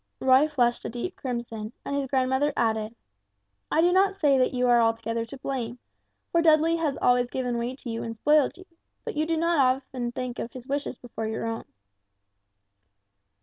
Roy 0.19 0.47
flushed 0.47 0.83
a 0.83 0.89
deep 0.89 1.15
crimson, 1.15 1.73
and 1.85 1.95
his 1.95 2.07
grandmother 2.07 2.51
added, 2.57 2.95
"I 3.69 3.81
do 3.81 3.93
not 3.93 4.15
say 4.15 4.35
that 4.39 4.51
you 4.51 4.67
are 4.67 4.81
altogether 4.81 5.25
to 5.25 5.37
blame, 5.37 5.77
for 6.31 6.41
Dudley 6.41 6.77
has 6.77 6.97
always 6.99 7.29
given 7.29 7.59
way 7.59 7.75
to 7.75 7.87
you 7.87 8.01
and 8.01 8.15
spoiled 8.15 8.57
you; 8.57 8.65
but 9.05 9.13
you 9.15 9.27
do 9.27 9.37
not 9.37 9.53
very 9.59 9.75
often 9.77 10.11
think 10.11 10.39
of 10.39 10.53
his 10.53 10.67
wishes 10.67 10.97
before 10.97 11.27
your 11.27 11.45
own." 11.45 11.65